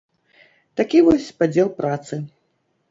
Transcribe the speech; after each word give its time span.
Такі 0.81 1.03
вось 1.11 1.31
падзел 1.43 1.71
працы. 1.85 2.15